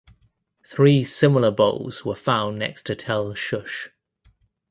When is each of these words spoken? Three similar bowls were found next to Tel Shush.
Three 0.65 1.03
similar 1.03 1.51
bowls 1.51 2.03
were 2.03 2.15
found 2.15 2.57
next 2.57 2.87
to 2.87 2.95
Tel 2.95 3.35
Shush. 3.35 3.91